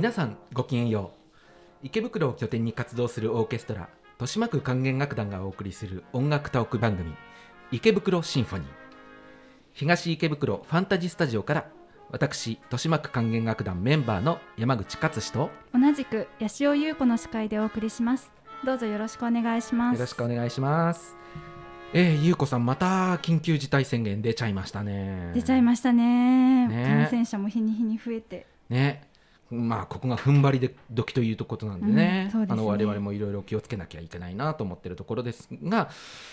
[0.00, 1.12] 皆さんごきげんよ
[1.82, 1.86] う。
[1.86, 7.12] 池袋を拠点に活動するオーケストラ豊島区管弦楽団がお送りする音楽トーク番組
[7.70, 8.68] 池袋シンフォニー。
[9.74, 11.66] 東池袋ファンタジースタジオから
[12.10, 18.32] 私豊島区管弦楽団メンバーの山口勝志とよ同じく八潮優子の司会でお送りします。
[18.64, 20.00] どうぞよろしくお願いします。
[20.00, 21.14] ろしくお願いします。
[21.92, 25.32] えー、ゆうこさんまた緊急事態宣言出ちゃいましたね。
[25.34, 26.68] 出ちゃいましたね。
[26.68, 26.84] ね。
[26.86, 28.46] 感染者も日に日に増えて。
[28.70, 29.09] ね
[29.50, 32.46] まあここが踏ん張りで時ということなんでね,、うんですね。
[32.50, 35.90] あの我々もいろいろ気をつけなきゃいけないなと思ってるところですが、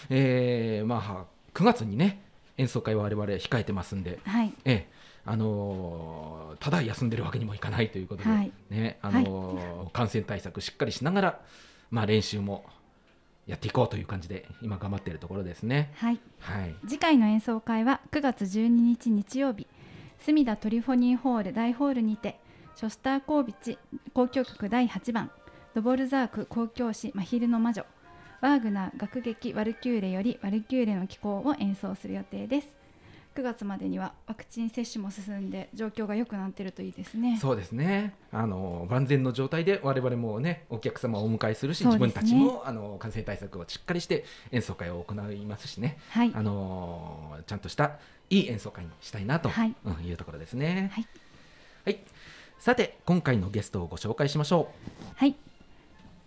[0.10, 2.22] えーまあ9月にね
[2.58, 4.54] 演奏会は我々控えてますんで、はい。
[4.66, 4.98] ええ。
[5.26, 8.52] あのーただ休んでるわけにもいかないということで、はい。
[8.70, 11.42] ねあのー感染対策しっかりしながら、
[11.92, 12.66] まあ、練習も
[13.48, 15.92] やっていこうという感じで今頑張っているところですね。
[15.96, 16.20] はい。
[16.40, 19.68] はい、次回の演奏会は9月12日日曜日。
[20.20, 22.40] 隅田トリフォニーホール大ホールにて
[22.78, 23.80] ショスターコービチ
[24.16, 25.32] 交響曲第8番
[25.74, 27.84] ドボルザーク交響詩「真昼の魔女」
[28.40, 32.68] ワーグナー楽劇ワルキューレよりワルキューレの機構を演奏する予定です。
[33.34, 37.40] 9月までにはワクチン接種も進んで状況が良くなっているといいですね。
[37.42, 38.14] そうですね。
[38.32, 41.88] あの万全の状態で我々もねお客様をお迎えするし、ね。
[41.88, 46.32] 自分たちもあの感染対策をしっかりして演奏会を行いますしね、はい。
[46.32, 47.98] あのちゃんとした
[48.30, 50.92] いい演奏会にしたいなと、いうところですね。
[50.94, 51.08] はい、
[51.86, 52.00] はい
[52.60, 54.70] さて今回のゲストをご紹介しましょ
[55.16, 55.36] はい。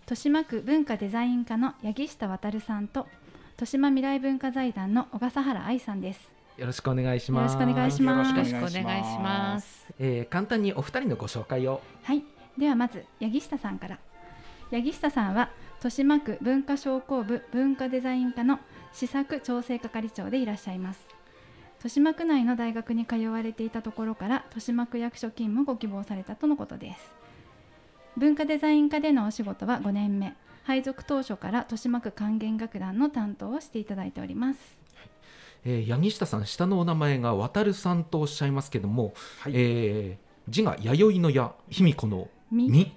[0.03, 3.06] 豊島区文化デザイン課の八木下渉さんと
[3.53, 6.20] 豊島未来文化財団の小笠原愛さんです。
[6.56, 7.55] うよろしくお願いします。
[7.55, 8.34] よろしくお願いします。
[8.34, 9.87] よろしくお願いします。
[9.98, 11.83] えー簡単にお二人のご紹介を。
[12.05, 12.22] はい、
[12.56, 13.98] ではまず八木下さんから。
[14.70, 18.61] 八木下さんは豊島区文化商工部文化デザイン課の
[18.92, 21.00] 施策調整係長でいらっしゃいます
[21.81, 27.10] 豊島区内の大学に通われていたところから豊島区役所勤務をご希望されたとのことです。
[28.19, 30.34] 文化デザイン課でのお仕事は5年目。
[30.65, 34.78] 配属当初から豊島区管弦楽団の担当をしていただいております。
[35.65, 39.53] えー八木下さん下のお名前が渡さんとおっしゃいますけども、はい。
[39.54, 42.69] えー字が弥生の矢卑弥呼のみ。
[42.69, 42.94] み。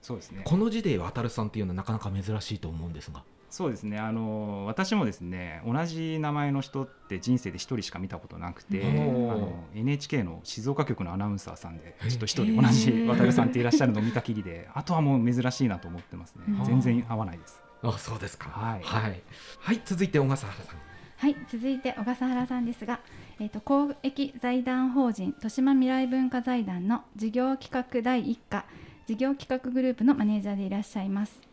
[0.00, 0.40] そうですね。
[0.46, 3.98] この字で渡さんっていうのはなかなか珍しいと思うんですがそうですね。
[3.98, 16.44] あの私もですね、同じ名前の人って人生で一人しか見たことなくて、あの NHK の静岡局のアナウンサーさんでへちょっと一人同じ渡さんっていらっしゃるのを見たきりで、あとはもう珍しいなと思ってますね。
[16.48, 16.64] うん。
[16.64, 17.60] 全然合わないです。
[17.82, 18.48] あそうですか。
[18.48, 18.80] はい。
[18.82, 19.22] はい、
[19.58, 20.76] はい続いて小笠原さん。
[21.18, 23.00] はい、続いて小笠原さんですが、
[23.38, 28.64] えー、と公益財団法人豊島未来文化財団の事業企画第一課
[29.06, 31.51] 事業企画グループのマネージャーでいらっしゃいます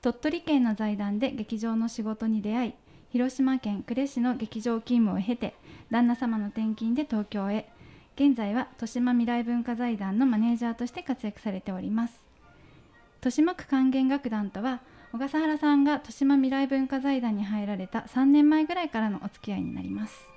[0.00, 2.74] 鳥取県の財団で劇場の仕事に出会い
[3.10, 5.54] 広島県呉市の劇場勤務を経て
[5.90, 7.68] 旦那様の転勤で東京へ。
[8.14, 12.24] 現在は豊島未来文化財団のマネージャーとして活躍されております。
[13.20, 14.80] 豊島区管弦楽団とは
[15.12, 20.28] 小笠原さんが豊島未来文化財団に入られた3年前ぐらいからのお付き合いになります。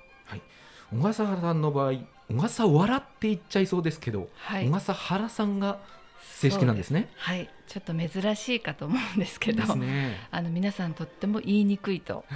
[0.90, 1.92] 小笠原さんの場合
[2.28, 4.66] 小笠原って言っちゃいそうですけど、はい。
[4.68, 5.78] 小笠原さんが
[6.22, 7.08] 正式なんですね。
[7.16, 10.16] はい、ちょっと珍しいかと思うんですけど、ね。
[10.30, 12.24] あの皆さんとっても言いにくいと。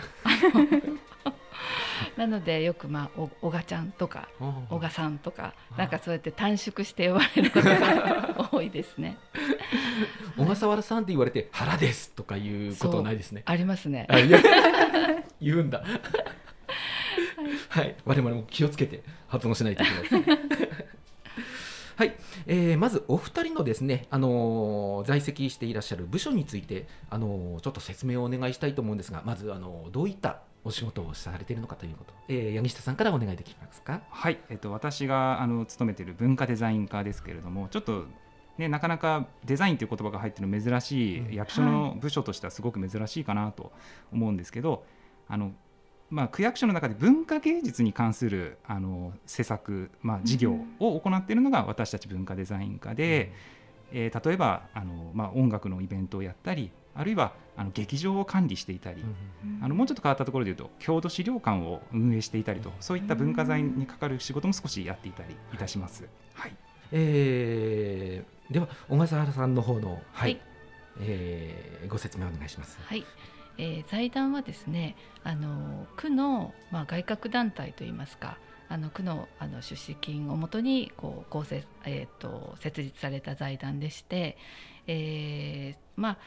[2.16, 4.28] なのでよくまあお小賀ちゃんとか
[4.68, 9.18] 小賀さんとかあなんかそうやって短縮して呼ばれることが多いですね。
[10.36, 13.42] 小笠原さんって言われて腹ですとかいうことはないですね。
[13.46, 14.06] ありますね。
[15.40, 15.82] 言うんだ。
[17.68, 20.14] はい、我々も気をつけて発音しないといけないです
[20.60, 20.65] ね。
[21.96, 22.14] はい、
[22.46, 34.02] えーまずお二人のですね、あのー在籍していらっしゃる部署について、あのーちょっと説明をお願いしたいと思うんですが、まず、あのーどういったお仕事をされているのかということ、えー、柳下さんからお願いできますか？
[34.10, 38.04] はい、えっと、私があの勤めている文化デザイン科ですけれどもちょっと、
[38.58, 41.32] ね、なかなかデザインという言葉が入っているの珍しうん。
[41.32, 43.72] い役所の部署としてはすごく珍しいかなと
[44.12, 44.84] 思うんですけど、
[45.28, 45.52] あの
[46.10, 53.32] まあ、区役所の中で文化芸術に関するあの施策、まあ、事業を行っているのが私たち文化デザイン科で、
[53.92, 66.04] えー例えばあの、まあ、音楽のイベントをやったりあるいはあの劇場を管理していたり、うんあのもうちょっと変わったところでいうと郷土資料館を運営していたりとそういった文化財にかかる仕事も少しやっていたりいたします。
[66.34, 66.56] はい、
[66.92, 70.00] えーでは小笠原さんの方の、はい。
[70.12, 70.40] はい。
[71.00, 72.78] えーご説明お願いします。
[72.82, 73.04] はい、
[73.58, 78.38] えー財団はですねあの区の、まあ、外郭団体といいますか
[78.68, 84.36] あの区のあの出資金をもとにこう構成、えー、と設立された財団でして、
[84.86, 86.18] えーまあ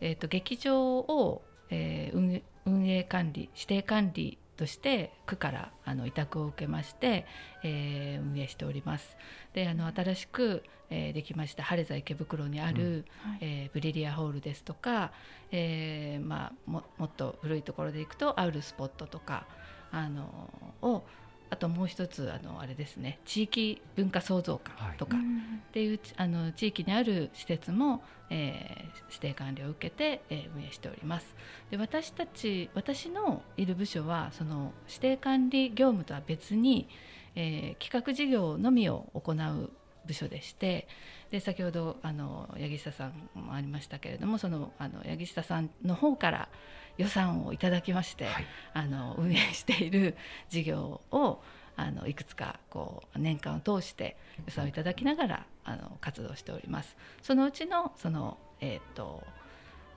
[0.00, 7.24] えー、と劇場を、えー運運営管理指定管理として区からあの委託を受けまして、
[7.64, 9.16] えー運営しております。
[9.54, 11.62] であの新しく、えーできました。
[11.62, 13.38] 晴れ座池袋にある、はい。
[13.40, 15.12] えーブリリアホールですとか、
[15.50, 19.46] えーまあ、ももっと古いところでいくとアウルスポットとか
[19.90, 20.50] あの
[20.82, 21.02] を
[21.50, 31.34] あともう一つあのあれですね地域文化創造館とかっていう、あの地域にある施設も、えー指定管理を受けて、えー運営しております。
[31.70, 36.88] で私たち私のいる部署はその指定管理業務とは別に、
[37.34, 39.70] えー企画事業のみを行う
[40.08, 40.88] 部署でして
[41.30, 46.48] で先ほどあの八木下さんもありましたけれどもそのあの八木下さんの方から
[46.96, 50.16] 予算をいただきまして、はいあの運営している
[50.48, 51.40] 事業を
[51.76, 54.16] あのいくつかこう年間を通して
[54.46, 56.96] 予算をいただきながらあの活動しております。
[57.22, 59.22] そのうちのそのえっ、と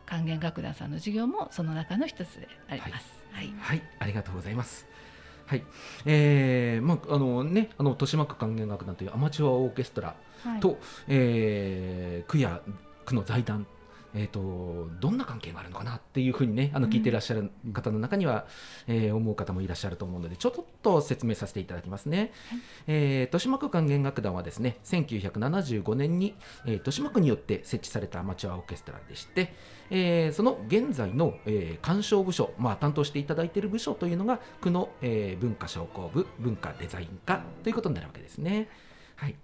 [0.06, 3.24] 還元楽団さんの事業もその中の一つであります。
[3.32, 3.54] はい。
[3.60, 4.86] はい、ありがとうございます。
[5.52, 5.64] はい、
[6.06, 10.16] えー、まああのね、あの豊島区管弦楽団というアマチュアオーケストラ
[10.46, 10.60] はい。
[10.62, 12.62] と、えー区や
[13.04, 13.68] 区の財団、
[14.14, 18.46] えー、とどんな関係があるのかなっていうふうにねあの聞いていらっしゃる方の中には、
[18.88, 22.32] えー思う方もいらっしゃると思うのでちょっと説明させていただきますね、
[22.88, 26.36] えー豊島区管弦楽団はですね1975年に、
[26.66, 29.54] えー豊島区によって設置されたアマチュアオーケストラでして、
[29.90, 38.68] えーその現在の、えー鑑賞部署、まあ、担当していただいている部署というのが区の、えー文化商工部文化デザイン課ということになるわけですね。
[39.16, 39.36] はい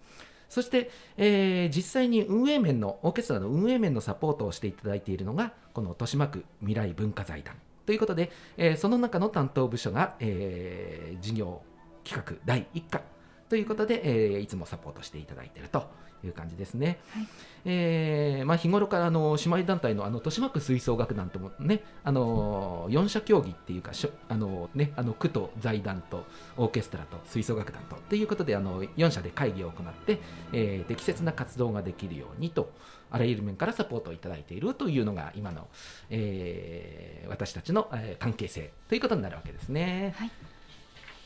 [0.50, 7.56] そして、えー実際に運営面のオーケストラの運営面のサポートをしていただいているのがこの豊島区未来文化財団。
[7.86, 11.62] ということで、えーその中の担当部署が、えー事業
[12.04, 13.02] 企画第1課
[13.50, 15.88] ということで、えーいつもサポートしていただいていると
[16.24, 17.00] いう感じですね。
[17.12, 17.28] はい
[17.66, 26.26] えーまあ、日頃からあの姉妹団体のあの豊島区吹奏楽団ともね、あの4者協議っていうかしょあの、ね、あの区と財団と
[26.58, 30.20] オーケストラと吹奏楽団とっていうことであの4社で会議を行って、
[30.54, 32.72] えー適切な活動ができるようにと
[33.12, 35.68] あらゆる面からサポートをいただいているというのが今の、
[36.10, 40.14] えー私たちの、えー関係性ということになるわけですね。
[40.18, 40.32] はい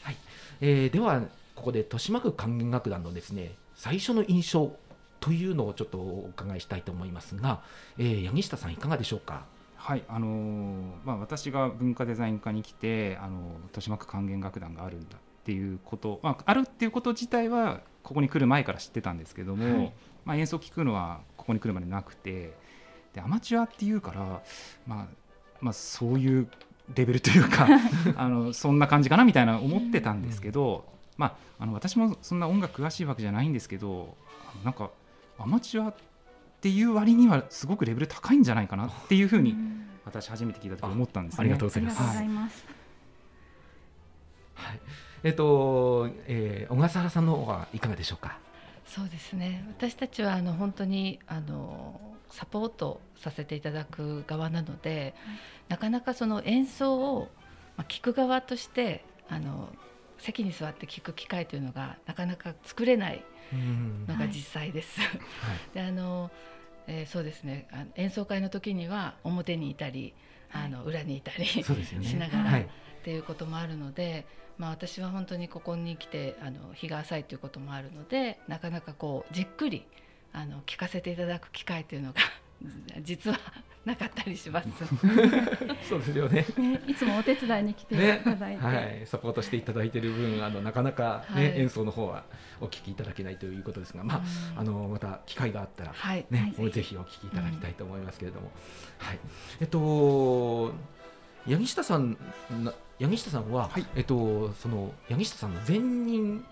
[0.04, 0.18] はい
[0.62, 1.22] えーでは
[1.56, 4.76] ここで豊島区管弦楽団のですね最初の印象
[5.20, 7.62] というのをちょっとお伺いしたいと思いますが、
[7.98, 9.46] えー、柳下さんいかがでしょうか？
[9.76, 19.94] はいあのーまあ、私が文化デザイン科に来て、あの豊島区管弦楽団があるんだっていうこと、まあ、あるっていうこと自体はここに来る前から知ってたんですけども、はい
[20.24, 22.54] まあ、演奏聞くのはここに来るまでなくて
[23.14, 24.44] でアマチュアっていうから、
[24.86, 25.08] まあ
[25.60, 26.48] まあ、そういう
[26.94, 27.68] レベルというか
[28.18, 30.86] あのそんな感じかなみたいな思ってたんですけど、
[31.18, 31.28] ま
[31.60, 34.16] あ、あの私もそんな音楽詳しいわけじゃないんですけど
[34.64, 34.90] なんか
[35.38, 35.96] アマチュアっ
[36.62, 41.42] ていう割にはすごくレベル高いんじゃないかなっていうふうにうん私初めて聞いた時思ったんですね。
[41.42, 42.66] ありがとうございますありがとうございます。
[44.56, 44.80] はい、
[45.24, 48.40] えっ、と、えー小笠原さんの方はいかがでしょうか？
[48.86, 55.14] そうですね私たちはあの本当にあのサポートさせていただく側なので、
[55.70, 57.30] なかなかその演奏を、
[57.78, 59.70] まあ、聞く側としてあの
[60.22, 63.24] 席に座って聞く機会というのがなかなか作れない
[63.54, 64.06] うん。
[64.08, 65.00] のが実際です。
[65.74, 66.32] であの、
[66.88, 67.68] えーそうですね。
[67.72, 70.14] あの演奏会の時には表にいたり
[70.52, 71.46] あの裏にいたりね。
[71.46, 72.68] しながらはい、っ
[73.04, 74.26] ていうこともあるので、
[74.58, 79.86] まあ、私は本当にここに来てあの日が浅いということもあるのでなかなかこうじっくり
[80.34, 82.22] あの聞かせていただく機会というのが
[83.02, 83.40] 実は
[83.84, 84.70] なかったりします。
[85.90, 86.46] そうですよね。
[86.58, 91.60] ね、いつもお手伝いに来てねいただいて、はい、サポートしていただいている分、あのなかなか、ねはい。
[91.60, 92.24] 演奏の方は
[92.60, 94.22] お聞きいただけないということですが、まあ、
[94.54, 94.60] うん。
[94.60, 96.62] あのまた機会があったら、はい、ね、はい。
[96.62, 98.52] もうぜひお聞きいただきたいと思いますけれども、
[99.00, 99.20] はい、
[99.60, 100.74] えっと
[101.48, 102.18] 柳下さん
[102.64, 103.86] な柳下さんは、はい。
[103.96, 106.46] えっとその柳下さんの前任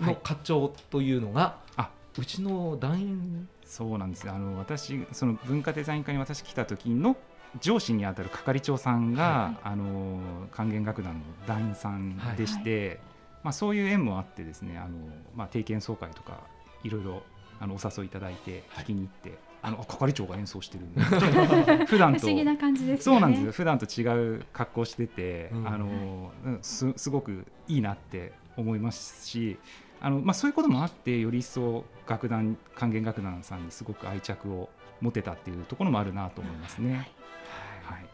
[0.00, 3.48] の課長というのが、あうちの団員。
[3.64, 4.28] そうなんです。
[4.28, 7.16] あの私その文化デザイン科に私来た時の
[7.60, 10.20] 上司にあたる係長さんが、はあの
[10.52, 13.00] 管弦楽団の団員さんでして、
[13.42, 14.96] まあ、そういう縁もあってですねあの、
[15.34, 16.40] まあ、定期演奏会とか
[16.84, 17.22] いろいろ
[17.58, 21.02] あのお誘いいただいて聞きに行って、あのあ係長が演奏してるんで
[21.86, 22.20] 普段と。
[22.20, 23.20] 不思議な感じですよね。
[23.20, 23.52] そうなんですよ。
[23.52, 25.68] 普段と違う格好してて、うん。
[25.68, 29.58] あのすすごくいいなって思いますし
[30.00, 34.68] あの、まあ、そういうこともあってより一層楽団管弦楽団さんにすごく愛着を
[35.00, 36.90] 持てたっていうところもあるなと思いますね。
[36.92, 38.04] はいはい、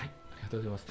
[0.00, 0.86] ありがとうございます。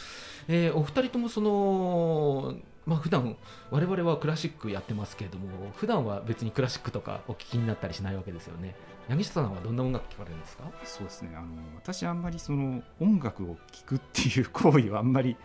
[0.48, 3.36] えーお二人ともそのまあ普段
[3.72, 8.76] 我々はクラシックやってますけれども、普段は別にクラシックとかお聞きになったりしないわけですよね。
[9.10, 10.64] 柳下さんはどんな音楽聞かれるんですか？
[10.84, 15.36] そうですねあの私あんまりその音楽を聴くっていう行為はあんまり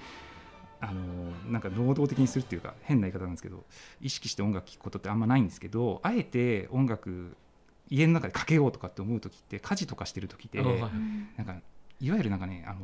[0.80, 1.02] あの
[1.50, 3.64] なんか能動的にするっていうか変な言い方なんですけど
[4.00, 7.36] 意識して音楽聴くことってあんまないんですけどあえて音楽
[7.90, 10.78] 家の中でかけようとかって思う時って家事とかしてる時であはい。
[11.36, 11.56] なんか
[12.00, 12.80] いわゆるなんかねあの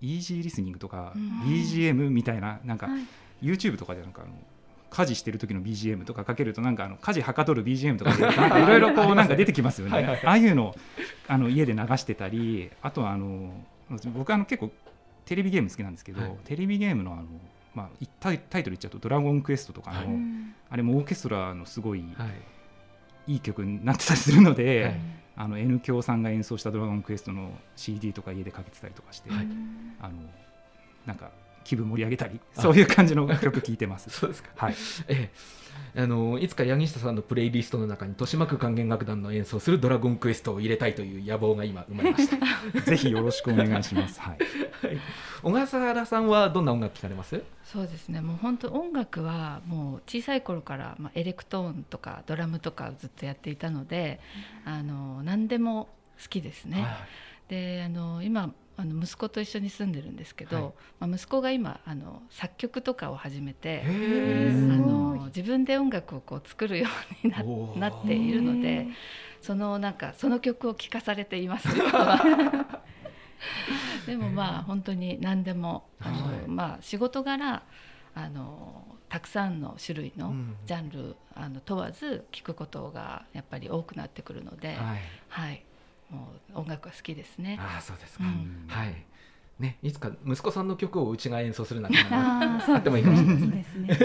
[0.00, 1.30] イージーリスニングとかうん。
[1.42, 3.02] BGM みたいななんかはい。
[3.42, 4.32] YouTube とかでなんかあの
[4.90, 10.18] 家事してる時の BGM とかかけるとなんかあの家事はかどる BGM とかいろいろこう なんか出てきますよね。
[10.24, 10.76] ああいうのを
[11.26, 13.64] あの家で流してたりあとはあの
[14.14, 14.72] 僕あの結構
[15.28, 16.36] テレビゲーム好きなんですけど、はい。
[16.44, 17.24] テレビゲームのあの
[17.74, 20.06] まあいタイトル言っちゃうと「ドラゴンクエスト」とかの、はい。
[20.06, 23.32] うんあれもオーケストラのすごいはい。
[23.32, 25.00] いい曲になってたりするので、はい。
[25.36, 29.46] あの N 響さんが演奏した「ドラゴンクエスト」の CD とか家でかけてたりとかして、はい。
[30.00, 30.14] あの
[31.04, 31.30] なんか
[31.68, 32.62] 気分盛り上げたりあ。
[32.62, 34.08] そういう感じの曲聴いてます。
[34.10, 34.48] そうですか。
[34.56, 34.74] はい、
[35.08, 35.30] え
[35.94, 42.38] え、あのいつか柳下さんのプレイリストの中に豊島区管弦楽団の演奏する「ドラゴンクエスト」を入れたいという野望が今生まれました。
[42.80, 44.18] ぜひよろしくお願いします。
[44.22, 44.38] はい、
[45.42, 47.42] 小笠原さんはどんな音楽聴かれます？
[47.64, 48.22] そうですね。
[48.22, 54.20] もう本当音楽はもう小さい頃から、まあ、エレクトーンとかドラムとかをずっとやっていたので、
[54.64, 55.88] あの何でも
[56.22, 56.86] 好きですね。
[57.48, 60.72] であの今あの息子と一緒に住んでるんですけど、はい。
[61.00, 66.86] まあ、息子が今あの作曲とかを始めてへあの自分で音楽をこう作るよ
[67.24, 67.32] うに
[67.74, 68.86] ななっているので
[69.40, 71.68] そのなんかその曲を聴かされています。
[71.76, 71.84] よ
[74.06, 76.48] でもまあ本当に何でもあの、はい。
[76.48, 77.62] まあ、仕事柄
[78.14, 80.56] あのたくさんの種類のうん。
[80.66, 85.00] ジャンル、あの問わず聴くことがやっぱり多くなってくるので、はい。
[85.28, 85.64] はい
[86.10, 87.58] もう音楽は好きですね。
[87.60, 89.04] ああそうですか、うんはい
[89.58, 93.98] ねいつか息子さんの曲をうちが演奏するなんてあってもいいかもしれないいいですね。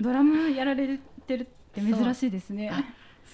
[0.00, 2.70] ドラムやられてるって珍しいですね。
[2.70, 2.84] あ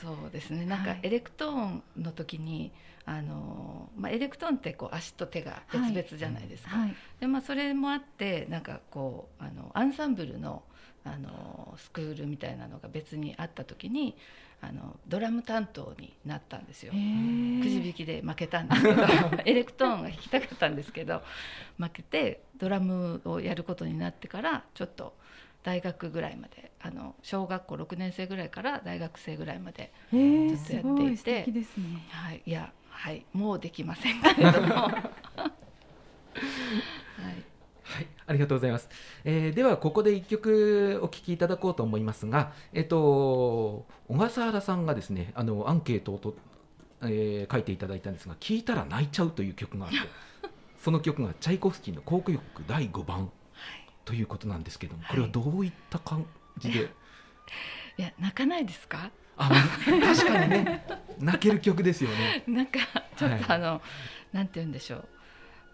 [0.00, 2.73] そうですねなんかはいエレクトーンの時に、
[3.04, 6.95] あのまあ、エレクトーンってこう足と手が別々じゃないですか、はい。
[7.21, 10.62] でまあ、それもあってなんかこうあのアンサンブルの
[11.04, 14.16] あのスクールみたいなのが別にあった時に
[14.60, 16.92] あのドラム担当になったんですよ。
[16.92, 19.02] くじ引きで負けたんですけど
[19.44, 21.22] エレクトーンが弾きたかったんですけど
[21.78, 25.14] 負けてドラムをやることになってからちょっと
[25.62, 31.66] 大学ぐらいまであの小学校6年生ぐらいから大学生ぐらいまで、えー、ずっとやっていてね。
[32.08, 35.02] はい、いやはいもうできませんけれども、 はい、
[37.88, 38.88] はい、ありがとうございます。
[39.24, 46.36] えーではここで一曲お聴きいただこうと思いますが、えっと小笠原さんがですね、あのアンケートをと、
[47.02, 49.98] えー書いていただいたんですが、聴いたら泣いちゃうという曲があって、
[50.82, 53.30] その曲がチャイコフスキーの交響曲第5番
[54.04, 56.26] ということなんですけども、これはどういった感
[56.58, 56.90] じで、
[57.98, 59.10] いや泣かないですか？
[59.38, 59.50] あ、
[59.86, 60.84] 確かにね、
[61.18, 62.42] 泣ける曲ですよね。
[62.48, 62.78] なんか
[63.16, 63.40] ちょっはい。
[63.44, 63.82] とあの、
[64.32, 65.08] なんて言うんでしょう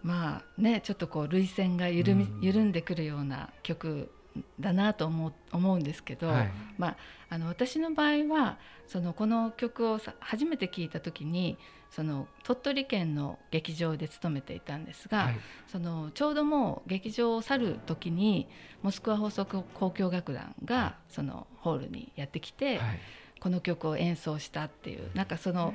[0.03, 2.41] まあねちょっとこう涙腺が緩み、うん。
[2.41, 4.11] 緩んでくるような曲
[4.59, 6.51] だなと思う思うんですけど、はい。
[6.77, 6.97] まあ、
[7.29, 8.57] あの私の場合は
[8.87, 11.57] そのこの曲をさ初めて聴いた時に
[11.89, 15.39] その鳥取県の劇場で勤めていたんですが、はい。
[15.67, 18.47] そのちょうどもう劇場を去る時に
[18.81, 22.99] モスクワ放送交響楽団がそのホールにやってきて、はい。
[23.39, 25.73] この曲を演奏したっていうなんかその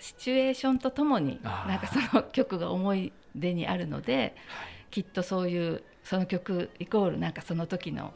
[0.00, 4.34] シチュエーションとともになんかその曲が思い出にあるので
[4.90, 8.12] きっとそういうその曲イコールなんかその時の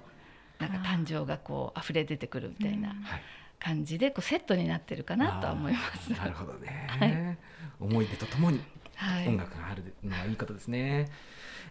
[0.59, 2.99] なんか誕生がこう溢れ出てくるみたいなはい
[3.61, 6.13] 感じでこうセットになってるかなとは思います。
[6.13, 7.39] なるほどね、 はい
[7.81, 8.61] 思い出とともに
[8.95, 11.11] はい音楽があるのはいいことですね。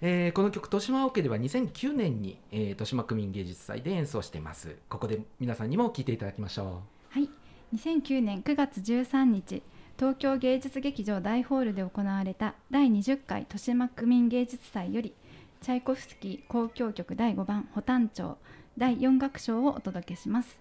[0.02, 4.78] えーこの曲豊島オケでは2009年に、えー豊島区民芸術祭で演奏しています。
[4.90, 7.30] ここで皆さんにも聴いていただきましょはい。
[7.74, 9.64] 2009年9月13日、
[9.98, 15.16] 東京芸術劇場大ホールで行われた第20回豊島区民芸術祭より
[15.62, 18.38] チャイコフスキー交響曲第5番保丹町
[18.78, 20.60] 第4楽章をお届けします。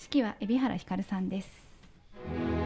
[0.00, 2.61] 指揮は海老原ひかるさんです。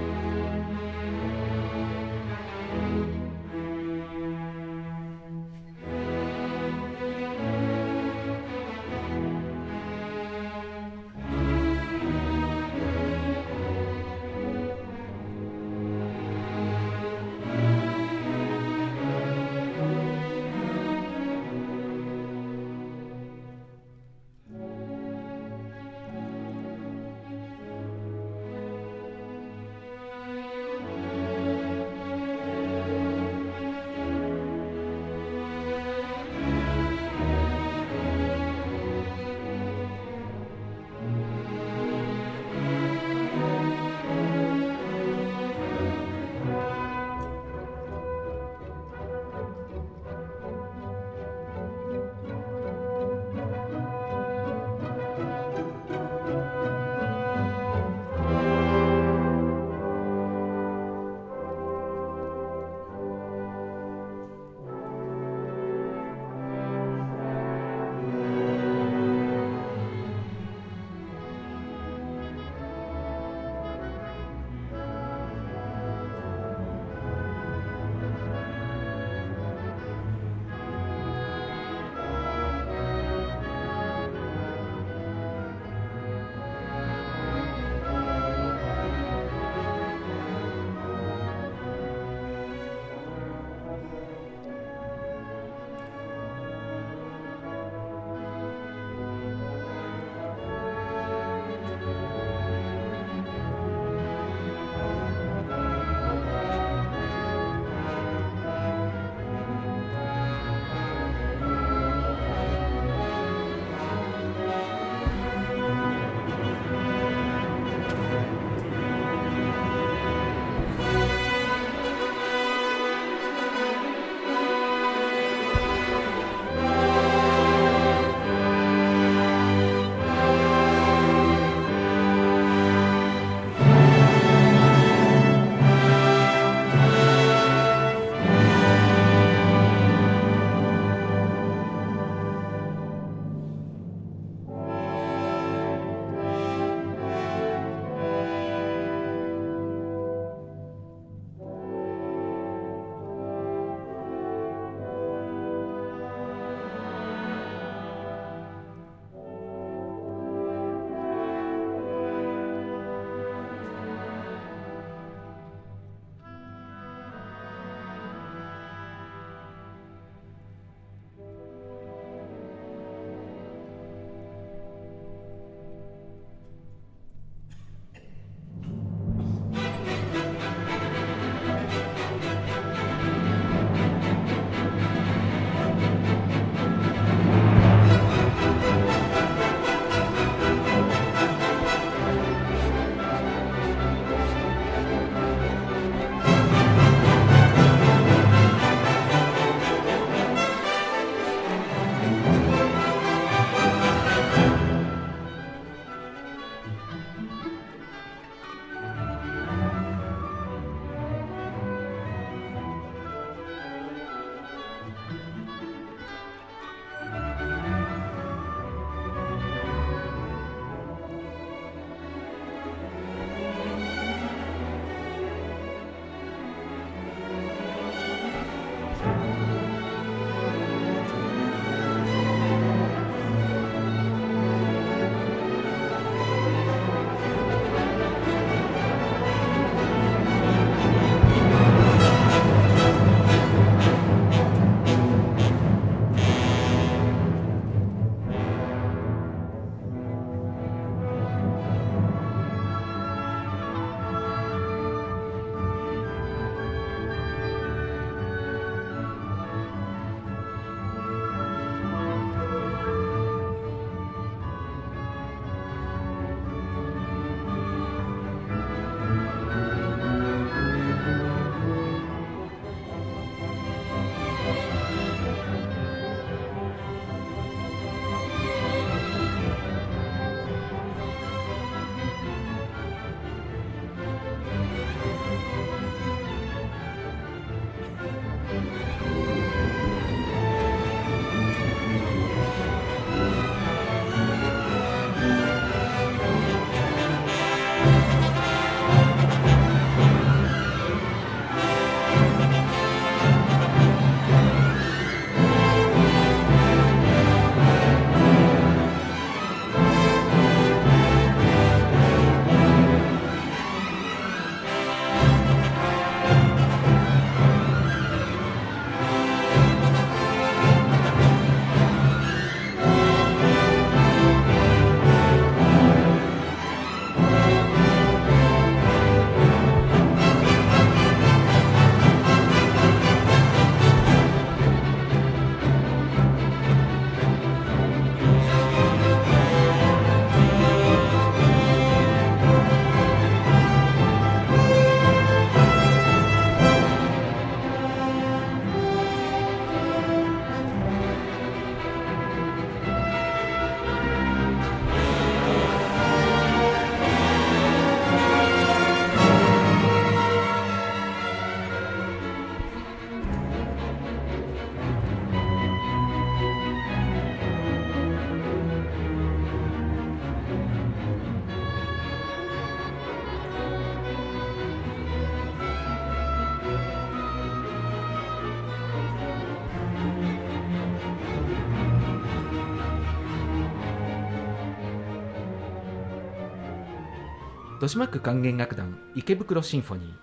[387.77, 390.15] 豊島区管弦楽団池袋シンフォニー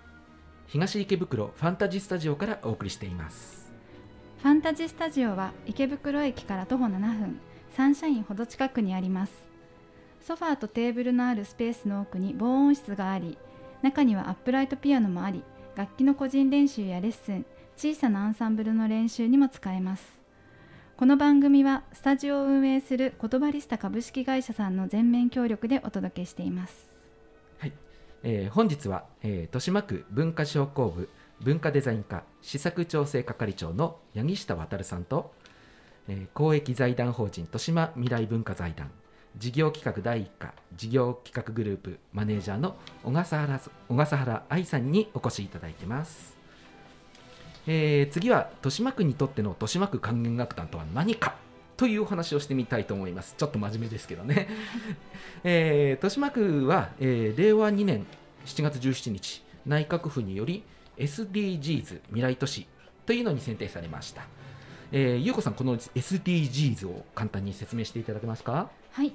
[0.65, 3.71] 東池袋ファンタジースタジオからお送りしています。
[4.41, 7.39] ファンタジースタジオは池袋駅から徒歩7分
[7.75, 9.33] サンシャインほど近くにあります。
[10.19, 13.37] ソファーとテーブルのあるスペースの奥に防音室があり
[13.83, 15.43] 中にはアップライトピアノもあり
[15.75, 17.45] 楽器の個人練習やレッスン
[17.77, 20.19] 小さなアンサンブルの練習にも使えます。
[20.97, 26.92] この番組はスタジオを運営する言葉リスタ株式会社さんの全面協力でお届けしています、
[28.23, 31.09] えー本日は、えー豊島区文化商工部
[31.41, 35.33] 文化デザイン課施策調整係長の八木下渉さんと、
[36.07, 38.89] えー公益財団法人豊島未来文化財団
[39.37, 43.59] 事業企画第一課事業企画グループマネージャーの小笠原
[43.89, 46.37] 小笠原愛さんにお越しいただいてます、
[47.67, 51.35] えー次は豊島区にとっての豊島区管弦楽団とは何か？
[51.83, 53.35] というお話をしてみたいと思います。
[53.37, 54.47] ちょっと真面目ですけどね。
[55.43, 58.05] えー豊島区は、えー令和2年
[58.45, 60.63] 7月17日内閣府により
[60.97, 62.67] SDGs 未来都市
[63.05, 64.25] というのに選定されました、
[64.93, 68.69] えー、ゆうこさんこの SDGs を簡単に説明していただけますか？
[68.91, 69.11] はい。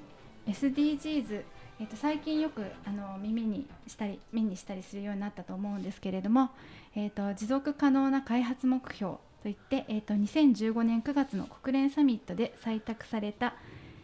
[0.47, 1.41] SDGs
[1.79, 6.51] えっと最近よくあの耳にしたり目にしたりするようになったと思うんですけれども、
[6.95, 13.55] えっと持続可能な開発目標といって、えっと2015年9月の国連サミットで採択された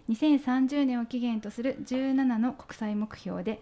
[0.09, 3.61] 2030年を期限とする17の国際目標で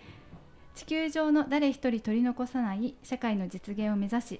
[0.76, 4.40] 地球上の誰一人取り残さない社会の実現を目指し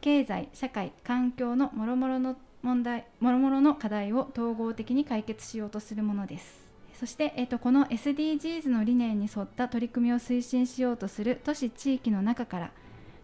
[0.00, 6.60] 経済社会環境の諸々の問題諸々の課題を統合的に解決しようとするものです。
[6.98, 12.72] そして、えっとこの SDGs の理念に沿った取り組みを推進しようとする都市地域の中から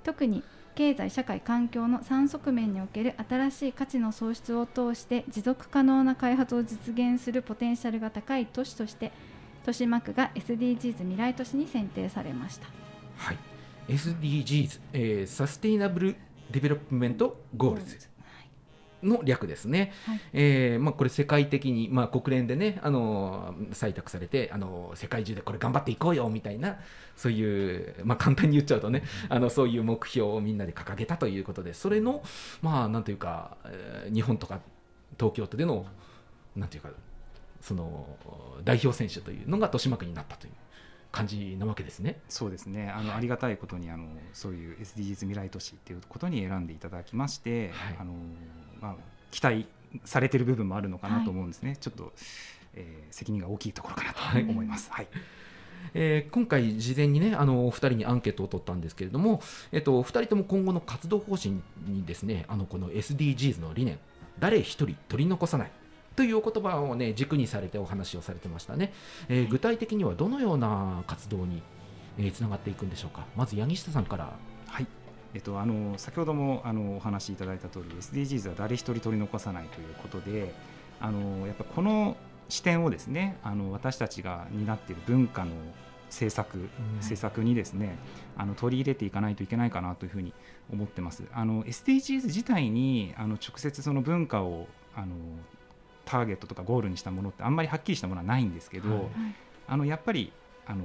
[0.02, 0.42] 特に
[0.76, 9.10] 経済社会環境の3側面における新しい価値の創出を通して持続可能な開発を実現するポテンシャルが高い都市として
[9.60, 12.68] 豊島区が SDGs 未来都市に選定されました。
[13.16, 13.38] はい
[13.88, 16.16] SDGs、えー Sustainable
[16.50, 17.98] Development Goals
[19.02, 20.20] の略ですね、はい。
[20.32, 26.78] えーまあ、これ世界的に、まあ、国連でね、あのー採択されて、あのー世界中でこれ頑張っていこうよみたいな
[27.16, 32.22] そういう、まあ、簡単に言っちゃうとねあのそういう目標をみんなで掲げたということでそれの
[32.62, 34.60] まあなんというか、えー日本とか
[35.18, 35.86] 東京都での
[36.54, 36.90] なんていうか
[37.60, 38.06] その
[38.64, 40.52] 代表選手というのが豊島区になったという
[41.12, 42.20] 感じなわけですね。
[42.28, 42.90] そうですね。
[42.90, 47.96] あのありがたいことにあのそういう SDGs 未来都市っていうことに選んでいただきまして、はい。
[47.98, 48.12] あの
[48.80, 48.94] まあ、
[49.30, 49.66] 期待
[50.04, 52.12] されてる部分もあるのかなと思うんですね、ちょっと、
[52.74, 54.90] えー責任が大きいところかなとはい思います。
[54.92, 55.06] はい
[55.94, 59.40] えー今回、事前にね、あのお二人にアンケートを取ったんですけれども、
[59.72, 63.98] えっと、お二人とも今後の活動方針にですね、あのこの SDGs の理念、
[64.38, 65.70] 誰一人取り残さない
[66.16, 68.92] というお言葉をね、軸にされてお話をされてましたね。
[69.28, 71.62] えー具体的にはどのような活動に、
[72.18, 73.24] えーつながっていくんでしょうか。
[73.36, 74.36] まず、八木下さんから。
[74.66, 74.86] はい
[75.36, 80.54] えっと、あの先ほどもあのお話しいただいた通り SDGs は誰一人取り残さないということで
[80.98, 82.16] あのやっぱこの
[82.48, 85.50] 視点をですねあの私たちが担っている文化の
[86.06, 86.70] 政策、
[87.00, 87.98] 政策にですね
[88.38, 90.32] あの取り入れていかないといけないかなというふうに
[90.72, 91.24] 思ってます。
[91.34, 95.14] あの SDGs 自体にあの直接その文化をあの
[96.06, 99.08] ターゲットとかゴールにしたものってあんまりはっきりしたものはないんですけど、はい。
[99.68, 100.32] あのやっぱり
[100.64, 100.84] あの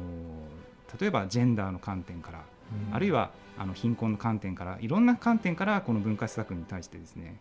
[0.99, 2.43] 例えばジェンダーの観点から
[2.91, 7.37] あるいはあの貧困の観点からいろんな観点からこの文化施策に対してですね、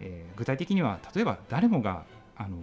[0.00, 2.04] えー具体的には例えば誰もが
[2.36, 2.56] あの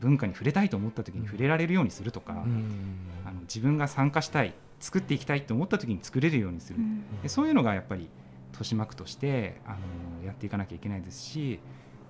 [0.00, 2.96] 文化に触れたいと思った時に触れられるようにするとか、うん。
[3.24, 6.80] あの自分が参加したい作っていきたいと思った時に作れるようにする、
[7.22, 8.08] でそういうのがやっぱり
[8.48, 9.76] 豊島区としてあ
[10.20, 11.60] のやっていかなきゃいけないですし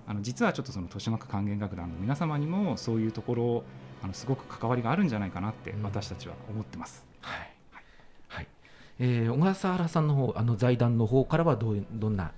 [0.07, 3.63] あの実はちょっとその豊島区管弦楽団の皆様にもそういうところ
[4.01, 5.83] あのすごく関わりがあるんじゃないかなってうん。
[5.83, 7.05] 私たちは思ってます。
[7.21, 7.50] はいはい
[9.03, 12.31] えー小笠原さんの方あの財団の方からはどうどんな、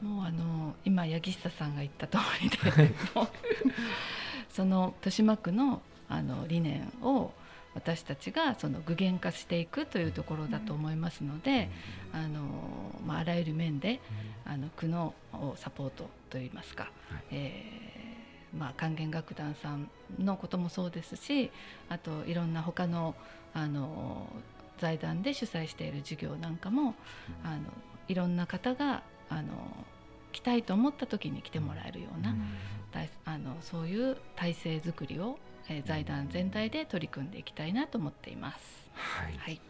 [0.00, 2.94] もうあの今八木下さんが言った通りで、はい。
[4.48, 7.32] その豊島区のあの理念を
[7.74, 11.68] 私たちがその具現化していくというところだと思いますので、
[12.12, 12.40] あの
[13.04, 14.00] まあ、あらゆる面で
[14.44, 15.14] あの区の
[15.56, 17.22] サポートといいますか、はい。
[17.32, 21.50] えーまあ、管弦楽団さんのこともそうですし
[21.88, 23.14] あといろんな他の
[23.54, 24.28] あの
[24.78, 26.94] 財団で主催している事業なんかも、
[27.44, 27.60] あの
[28.08, 29.52] いろんな方があの
[30.32, 32.34] 来たいと思った時に来てもらえるような、
[32.92, 38.90] 体あのそういう体制づくりを、えー財団全体で取り組んでいきたいなと思っています。
[38.94, 39.60] はいはい、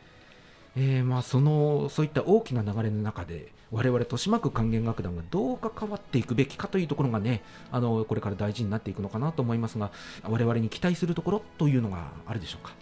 [0.76, 9.92] えーまあ、そのそういった大きな流れの中で我々豊島区管弦楽団がどう関わっていくべきかというところがねあのこれから大事になっていくのかなと思いますが
[10.24, 12.72] 我々に期待するところというのがあるでしょうか？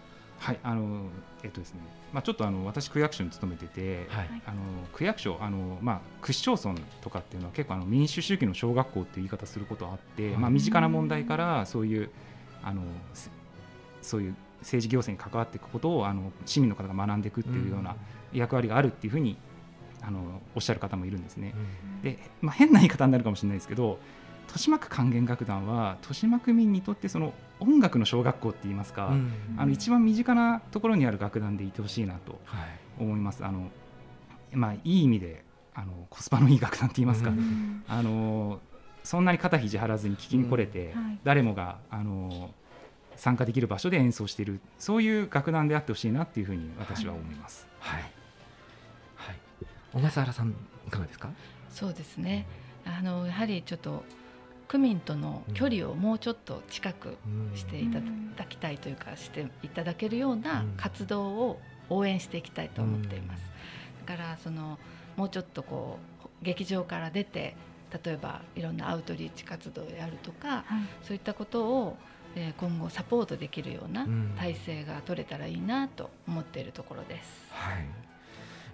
[0.40, 1.04] はいあの
[1.44, 1.80] えっとですね
[2.12, 4.42] まあ、ちょっとあの私区役所に勤めてて、はい。
[4.44, 4.58] あの
[4.92, 10.36] 区役所あの、まあ、区市町村とかっていうのは結構あの民主主義の小学校っていう言い方することあって、はい。
[10.36, 12.10] まあ、身近な問題からそういう
[12.62, 12.82] あの
[13.14, 13.30] せ
[14.02, 17.96] そういう政治行政に関わっていくことをあの市民の方が学んでいくっていうような
[18.32, 19.36] 役割があるっていうふうに
[20.02, 21.54] あのおっしゃる方もいるんですね。
[22.02, 23.98] で、まあ、変な言い方になるかもしれないですけど
[24.50, 32.68] 豊島区管弦楽団は豊島区民にとってその音楽の小学校って言いますか、うんあの一番身近なところにある楽団でいてほしいなとはい。
[32.98, 33.44] 思います。
[33.44, 33.70] あの
[34.52, 37.84] まあ、いい意味であのコスパのいい楽団って言いますか、うん。
[37.86, 38.60] あの
[39.04, 41.04] そんなに肩肘張らずに聞きに来れて、うん。
[41.04, 41.18] はい。
[41.22, 42.50] 誰もがあの
[43.16, 47.68] 参加できる場所で演奏しているそういう楽団であってほしいなっていうふうに私は思います。
[47.78, 48.02] はい。
[49.14, 49.36] はい。
[49.92, 50.54] 小笠原さん
[50.88, 51.30] いかがですか？
[51.70, 52.46] そうですね。
[52.84, 54.02] あのやはりちょっと
[54.70, 57.16] 区民との距離をもうちょっと近く
[57.56, 57.98] していた
[58.36, 60.74] だきたいというかしていただけるようなうん。
[60.76, 63.42] 活動を応援していきたいと思っています。
[64.06, 64.78] だからその
[65.16, 67.56] もうちょっとこう劇場から出て
[68.04, 70.64] 例えばいろんなアウトリーチ活動をやるとかはい。
[71.02, 71.96] そういったことを、
[72.36, 74.34] えー今後サポートできるようなうん。
[74.38, 77.48] 体制が取れたらいいなと思っているところです。
[77.50, 78.09] はい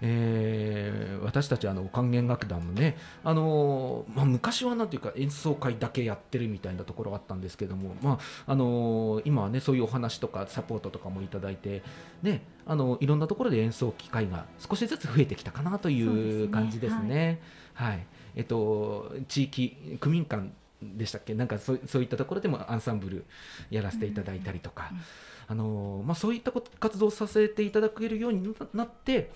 [0.01, 11.83] えー私たちあの管弦楽団もね、あのーまあ、昔はなんていうか演奏会だけやってるみたいなところがあったんですけども、まああのー今はねそういうお話とかサポートとかもいただいて、
[12.23, 16.11] ねあのいろんなところで演奏機会が少しずつ増えてきたかなといそ
[16.45, 17.41] う感じですね。
[17.75, 18.07] はい。
[18.35, 21.35] えっと、地域区民間でしたっけ？
[21.35, 23.25] なんかそうそういったところでもアンサンブル
[23.71, 25.01] やらせていただいたりとか、うん
[25.49, 29.31] あのまあ、そういったこと活動をさせていただけるようにななって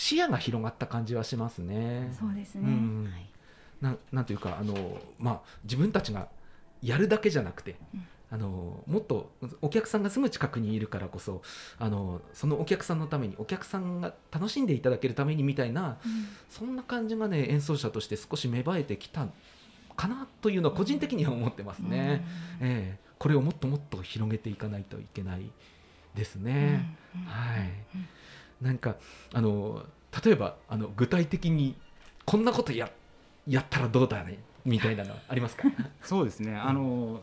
[0.00, 2.16] 視野が広がった感じはしますね。
[2.18, 3.04] そうですね、うん。
[3.04, 3.26] はい。
[3.82, 4.74] なんなんというかあの、
[5.18, 6.28] まあ、自分たちが
[6.80, 8.08] やるだけじゃなくて、うん。
[8.30, 11.42] あのもっとお客さんがすぐ近くにいるからこそ
[11.78, 15.98] あのそのお客さんのためにお客さんが楽しんでいただけるためにみたいな
[16.48, 19.26] そんな感じがね演奏者として少し芽生えてきた
[19.96, 22.24] かなというのは個人的には思ってますね。
[22.60, 23.10] ええ。
[23.18, 25.50] これをもっともっと広げていかないといけない
[26.14, 26.44] ですうん。
[26.44, 26.96] ね。
[27.14, 27.24] うん。
[27.24, 27.68] はい。
[27.96, 28.08] うん
[28.60, 28.96] なんか
[29.32, 29.84] あの
[30.24, 31.76] 例えばあの具体的に
[32.24, 32.90] こんなことや
[33.46, 35.68] やったらどうだねみたいなの ありますか？
[36.02, 37.20] そうですね、あの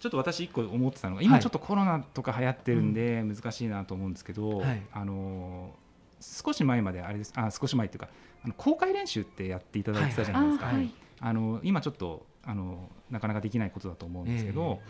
[0.00, 1.26] ちょっと私一個思ってたのがはい。
[1.26, 4.82] 今ちょっとコロナとか流行ってるんで難しいなと思うんですけど、はい。
[4.92, 5.74] あの
[6.20, 7.32] 少し前まであれです。
[7.36, 8.08] あ少し前っていうか
[8.44, 10.90] あの公開練習ってやっていただいてたじゃないですか、あはい。
[11.20, 14.80] あの今ちょっとあのなかなかできないことだと思うんですけど、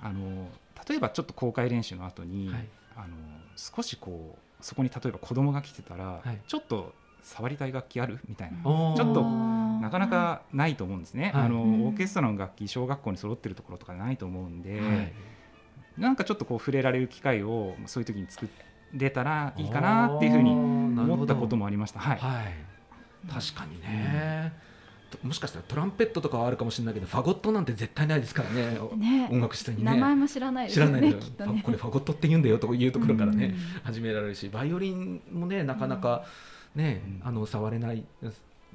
[0.00, 0.48] あの
[0.88, 2.68] 例えばちょっと公開練習の後に、はい。
[2.94, 3.16] あの
[3.56, 6.40] 少しこうそこに例えば子供が来てたら、はい。
[6.46, 8.18] ちょっと触りたい楽器ある？
[8.26, 11.44] みたいな、ちょっとなかなかないと思うんですね、はい。
[11.44, 11.86] あのうん。
[11.86, 15.12] オーケストラの楽器小学校に揃ってるところとかないと思うんで、はい。
[15.98, 18.48] なんかちょっとこう触れられる機会をそういう時に作
[18.94, 22.00] れたらいいかなっていうふうに思ったこともありました。
[22.00, 24.81] はい、はい、確かにね、と
[25.22, 28.78] もしかしたらトランペットとかはあるかもしれないけどファゴットなんて絶対ないですからね。
[28.96, 29.28] ね。
[29.30, 29.90] 音楽室にね。
[29.92, 31.62] 名前も知らないですよ知らないねきっとね。
[31.64, 33.54] これファゴットって言うんだよというところからね、うん。
[33.84, 34.48] 始められるし。
[34.48, 36.24] バイオリンもねなかなか
[36.74, 37.28] ね、うん。
[37.28, 38.04] あの触れない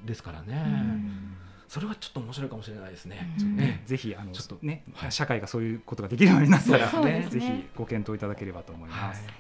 [0.06, 1.34] ですからね、うん。
[1.68, 3.34] それはちょっと面白いかもしれないですね。
[3.40, 3.56] うん。
[3.58, 3.82] ね。
[3.86, 5.12] ぜひあのちょっとね、はい。
[5.12, 7.28] 社会がそういうことができるようになったら、ね。
[7.30, 9.08] ぜひご検討いただければと思いはい。
[9.10, 9.26] ます。
[9.26, 9.36] はい。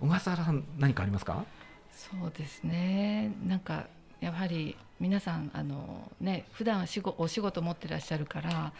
[0.00, 1.44] 小笠原さん何かありますか？
[1.90, 3.32] そうですね。
[3.46, 3.86] なんか
[4.20, 8.72] やはり皆さんあのね普段は仕事お仕事持ってらっしゃるから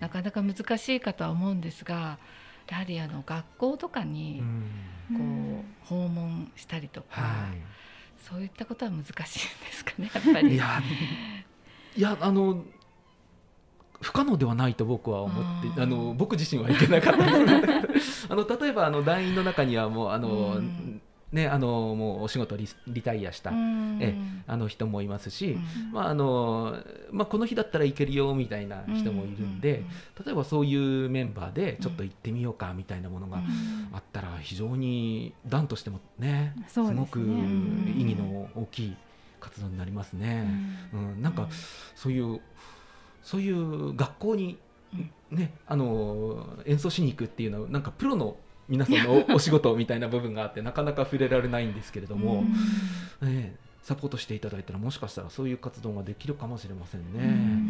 [0.00, 2.18] なかなか難しいかとは思うんですが
[2.68, 4.62] やはりあの学校とかにうん。
[5.10, 7.46] こう訪問したりとか、は
[8.16, 9.26] そういったことは難しいんで
[9.72, 10.44] すかねやっぱい。
[10.44, 10.54] り。
[10.54, 10.80] いや
[11.96, 12.62] いやあの
[14.00, 18.26] 不可能ではないと僕は思ってあの僕自身はいけなかったです。
[18.30, 23.98] あの例えばあの団員の中にはもうあの、うんねあのもうお仕事リリタイアした、うん。
[24.00, 24.16] え
[24.46, 25.92] あの人もいますし、うん。
[25.92, 26.76] まああの
[27.12, 29.84] まあ、この日だったらいけるよみたいな人もいるんで、
[30.24, 33.44] 例えばそういうメンバーでちょっと行ってみようかみたいなものがうん
[33.92, 36.94] あったら非常に団としてもねすね。
[36.94, 38.96] ごく意義の大きい
[39.38, 40.48] 活動になりますね。
[40.92, 41.22] うん。
[41.22, 41.48] なんか
[41.94, 42.40] そういう
[43.22, 44.58] そういう学校に、
[45.30, 48.36] ね、あの演奏しに行くっていうのはなんかプロの
[48.70, 52.44] 皆さんのおお仕事みたいな部分があってなかなか触れられないんですけれども、
[53.20, 57.66] ね、サポートしていただいたらもしかしたらそういう活動ができるかもしれませんね。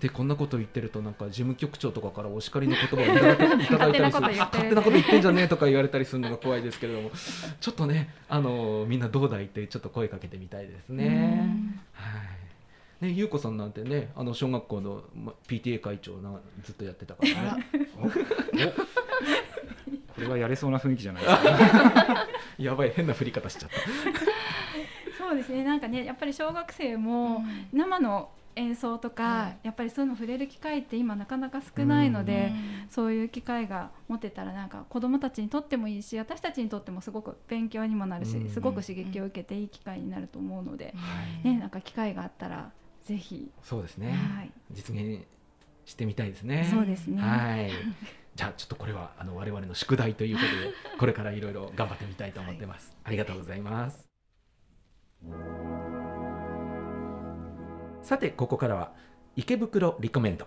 [0.00, 7.10] でこんなこと言ってるとなんか事務局長とかからお叱りの言葉をいただい いただいたりする勝手なこと言ってる勝手なこと言ってんじゃねえとか言われたりするのが怖いですけれども
[7.60, 11.76] ちょっとねあのみんなどうだいってちょっと声かけてみたいですね。
[11.92, 12.38] はい。
[13.00, 17.64] ね、ゆうこさんなんてね、あの小学校のま PTA 会長なずっとやってたからね。
[20.18, 21.36] ここれはやれそうな雰囲気じゃないです。
[21.36, 22.26] か。
[22.58, 23.76] やばい変な振り方しちゃった。
[25.16, 25.64] そうですね。
[25.64, 29.58] なんかねやっぱり小学生も生の演奏とか、はい。
[29.62, 32.52] やっぱりそういうの触れる機会って今なかなか少ないので、
[32.90, 38.48] そういう機会が持てたらなんか子どもたちにとってもいいし私たちにとってもすごく勉強にもなるし、うん。
[38.48, 40.94] すごく刺激を受けていい機会になると思うので、
[41.44, 42.72] うんね、なんか機会があったら
[43.04, 44.52] ぜひ、そうですね、はい。
[44.72, 45.24] 実現
[45.84, 46.68] してみたいですね。
[46.70, 47.22] そうですね。
[47.22, 47.70] はい。
[48.38, 54.06] じゃあちょっとこれはあの我々の宿題ということでこれからいろいろ頑張ってみたいと思ってます、ありがとうございます。
[58.00, 58.92] さてここからは
[59.34, 60.46] 池袋リコメンド。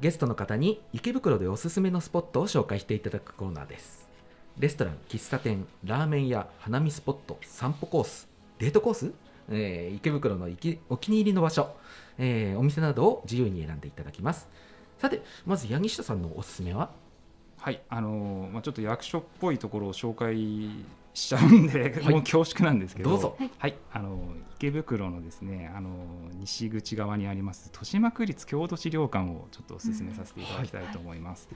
[0.00, 4.08] ゲストの方に池袋でおすすめのスポットを紹介していただくコーナーです。
[4.56, 8.28] レストラン喫茶店ラーメン屋花見スポット散歩コース。
[8.60, 9.12] デートコース、
[9.48, 10.48] えー池袋の
[10.88, 11.74] お気に入りの場所、
[12.18, 14.48] えーお店などを自由に選んでいただきます
[15.00, 16.90] さてまず柳下さんのおすすめは？
[17.58, 20.84] はい、あのーまあちょっと役所っぽいところを紹介
[21.14, 22.12] しちゃうんで、はい。
[22.12, 23.36] もう恐縮なんですけど、どうぞ。
[23.58, 24.20] はい、あのー
[24.56, 25.92] 池袋のですね、あのー
[26.40, 31.48] 西口側にあります豊島区立郷土資料館をちょっとお勧めさせていただきたいと思います。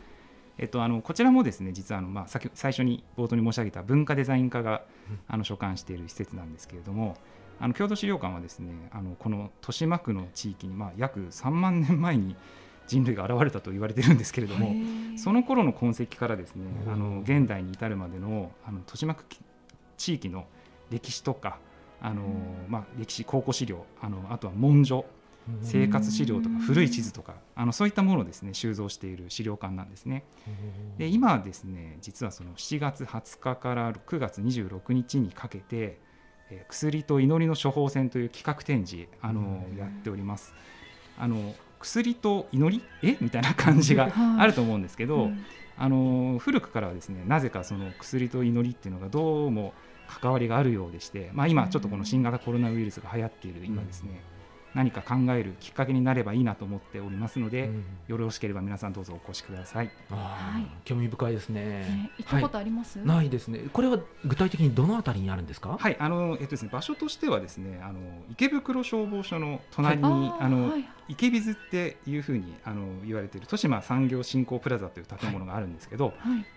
[0.57, 5.19] えっと、あのこちらもですね実はあの、まあ、先最初に冒頭に申し上げた文化デザイン科がうん。
[5.29, 7.17] あの所管している施設なんですけれども
[7.61, 12.37] あの郷土資料館はですねあのこの豊島区の地域に、まあ、約3万年前に
[12.87, 14.75] 人類が現れたと言われているんですけれども、
[15.17, 19.25] その頃の痕跡からですねあの現代に至るまでのあの豊島区
[19.97, 20.47] 地域の
[20.91, 21.59] 歴史とか
[22.01, 22.23] あの、
[22.69, 25.05] まあ、歴史考古資料あのあとは文書
[25.63, 30.25] 生活資料とか古い地図とかあのそういったものをですね収蔵している資料館なんですね。
[30.97, 35.99] で今はですね実はその7月20日から9月26日にかけて
[36.51, 39.77] 「えー薬と祈りの処方箋」という企画展示あのうん。
[39.77, 40.55] やっております。
[41.19, 42.83] あの薬と祈り？
[43.03, 43.19] え？
[43.21, 45.45] みたいな感じがあると思うんですけど、うん。
[45.77, 49.75] あの古くからはですねなぜかその薬と祈りっていうのがどうも
[50.07, 54.21] 関わりがあるようでして、まあ、今ちょっとこの新型コロナウイルスが流行っている今ですね、
[54.75, 57.85] 何か考えるきっかけになればいいなと思っておりますので、うん。
[58.07, 59.91] よろしければ皆さんどうぞお越しください。
[60.11, 60.67] はい。
[60.85, 61.65] 興味深いですね。
[61.65, 63.61] ね行ったことあります、はい、ないですね。
[63.73, 65.77] これは具体的にどのあたりにあるんですか？
[65.77, 67.99] はい、あのえっとですね場所としてはですね、あの
[68.31, 76.15] 池袋消防署の隣に、あーあのはい池ビズっていうふうにあの言われている豊島産業振興プラザという建物があるんですけど、はい。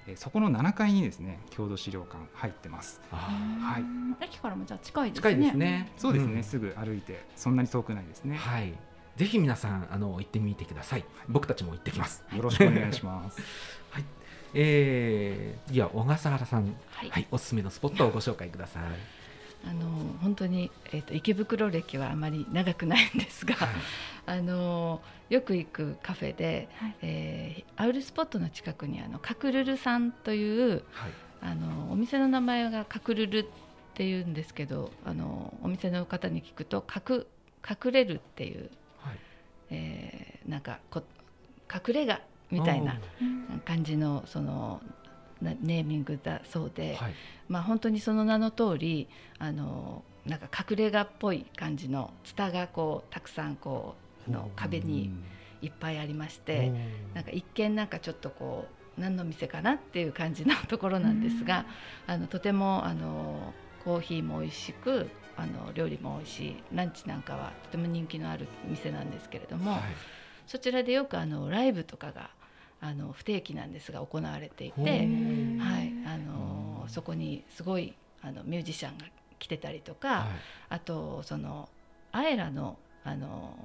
[0.07, 3.01] えーそこの7階にですね郷土資料館入ってます。
[3.11, 3.15] あ
[3.61, 3.81] はい。
[3.81, 5.31] うん駅からもじゃあ近いですね。
[5.31, 5.91] 近いですね。
[5.97, 6.43] そうですね、ん。
[6.43, 8.35] すぐ歩いてそんなに遠くないですね。
[8.35, 8.73] はい。
[9.15, 11.05] ぜひ皆さんあの行ってみてください。
[11.27, 12.23] 僕たちも行ってきます。
[12.35, 13.41] よろしくお願いします。
[14.53, 16.75] えー、では小笠原さん。
[16.91, 17.09] はい。
[17.09, 18.83] はい、おすすめのスポットをご紹介ください。
[19.65, 19.89] あの
[20.21, 23.69] 本当に、えー、と池袋歴はあまり長くないんですが、はい。
[24.27, 26.95] あのよく行くカフェで、はい。
[27.01, 31.11] えーアウルスポットの近くにあのカクルルさんというはい。
[31.41, 33.45] あのお店の名前がカクルルっ
[33.93, 37.25] ていうんですけどあのお店の方に聞くと隠
[37.69, 39.17] 隠れるっていう、はい。
[39.69, 41.03] えーなんかこ
[41.73, 44.96] 隠れ家みたいなうん感じのそのな
[45.41, 47.13] ネーミングだそうで、はい。
[47.47, 49.07] まあ本当にその名の通り
[49.39, 53.95] あのなんか隠れ家っぽい感じのツタがこうたくさんこ
[54.27, 55.11] うあの壁に
[55.61, 56.73] いっぱいありまして
[57.13, 61.65] なんか一見なんかちょっとこう何の店かなっていう感じのところなんですが、
[62.07, 63.53] あのとてもあの
[63.85, 69.81] コーヒーも美味しくあの料理も美味しいランチなんかはとても人気のある店なんですけれども、はい。
[70.47, 72.29] そちらでよくあのライブとかが
[72.79, 79.05] あの不定期なんですが行われていて、ーはい、あのそこにすごいあのミュージシャンが
[79.39, 80.27] 来てたりとか、はい。
[80.69, 81.69] あとその
[82.11, 83.57] アエラのあの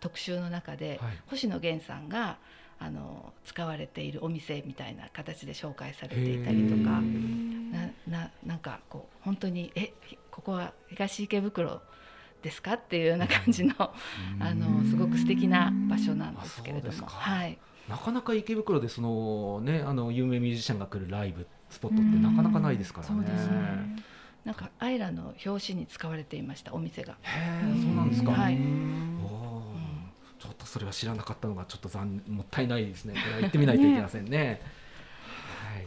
[0.00, 1.18] 特集の中で、はい。
[1.26, 2.38] 星野源さんが
[2.78, 9.92] あの使われているお店みたいな形で紹介されていたりとかなななんかこう本当にえ
[10.32, 11.80] ここは東池袋
[12.42, 12.72] ですか？
[12.74, 13.92] っていうような感じのあ
[14.52, 17.56] のすごく素敵な場所なんですけれども、はい、
[17.88, 23.14] なかなか池袋でそのねあの有名ミュージシャンが来るライブスポットってなかなかないですからね。
[23.14, 24.02] そうですね
[24.44, 27.12] なんかアイラの表紙に使われていましたお店が。
[27.22, 28.32] へえそうなんですか。
[28.32, 28.58] はい
[30.42, 33.14] ちょっとそれは知らなかったのがちょっと残もったいないですね。
[33.14, 34.60] これは行ってみないといけませんね。
[35.72, 35.86] はい。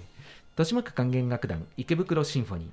[0.51, 2.69] 豊島区管弦楽団池袋シンフォニー。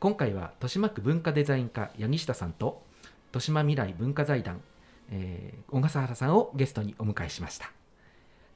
[0.00, 2.82] 今回は豊島区文化デザイン課柳下さんと
[3.26, 4.62] 豊島未来文化財団、
[5.10, 7.70] えー小笠原さんをゲストにお迎えしました。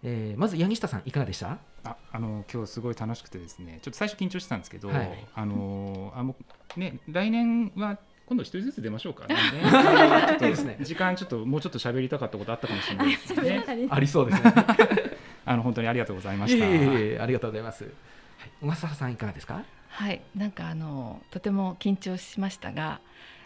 [0.03, 1.59] えーまず柳下さんいかがでした？
[1.85, 5.27] ああの今日すごい楽しくてですねちょっと最初緊張してたんですけど、はい。
[5.35, 6.37] あのあも
[6.77, 10.77] うね来年は今度一人ずつ出ましょうか、 ね、ちょっといいですね。
[10.81, 13.65] 時間ちょっともうちょっと喋りたかったことあったかもしれないですね。
[13.91, 14.55] ありそうですね。
[15.45, 16.65] あの本当にありがとうございまいした。
[16.65, 16.77] えいえ
[17.11, 17.91] いえありがとうございます。
[18.61, 19.65] 小笠原さんいかがですか？
[19.89, 23.01] はい、なんかあのとても緊張しましたが、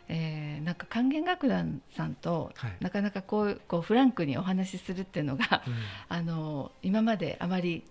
[0.08, 2.76] えーなんか管弦楽団さんとはい。
[2.80, 5.74] なかなかこうこうフランクにお話しするっていうのがうん。
[6.08, 7.84] あの今まであまり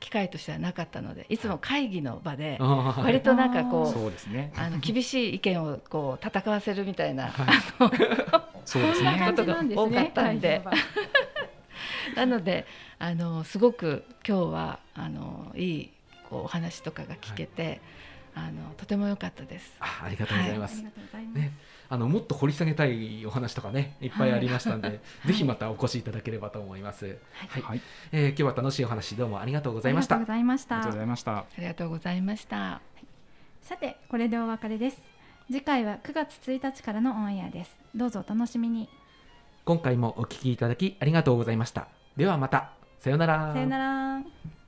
[0.00, 4.52] 機会としてはなかったのでいつも会議の場で割となんかこうそうですね。
[4.56, 7.46] あの厳しい意見をこう戦わせるみたいな、はい。
[7.78, 7.90] あの
[8.64, 8.88] そうで
[9.26, 10.62] ことが多かったんで。
[12.16, 12.66] なので
[12.98, 15.90] あのすごく今日はあのいい
[16.28, 17.80] こうお話とかが聞けて、
[18.34, 19.74] あのとても良かったです。
[19.80, 21.26] あありがとうございます、ありがとうござい。
[21.26, 21.52] ます、ね。
[21.88, 24.06] あのもっと掘り下げたいお話とかねい。
[24.06, 27.18] っぱいありましたんで、 ぜひまたお越しいただければと思います、
[27.48, 27.62] はい。
[27.62, 27.80] はい。
[28.12, 30.16] えー今日は楽しいお話どうもありがとうございました。
[30.16, 30.76] ありがとうございました。
[30.76, 31.36] ありがとうございました。
[31.36, 32.80] ありがとうございました。
[33.62, 35.02] さてこれでお別れです。
[35.46, 37.78] 次回は9月1日からのオンエアです。
[37.94, 38.88] どうぞお楽しみに。
[39.64, 41.88] 今回もお聞きいただきありがとうございました。
[42.16, 42.72] ではまた。
[42.98, 43.52] さようなら。
[43.52, 44.63] さよなら